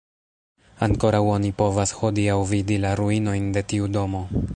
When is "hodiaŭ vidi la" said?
1.99-2.95